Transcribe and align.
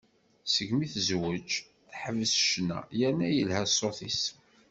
Segmi 0.55 0.85
tezweǧ, 0.93 1.49
teḥbes 1.89 2.33
ccna, 2.43 2.79
yerna 2.99 3.27
yelha 3.29 3.61
ṣṣut-is. 3.71 4.21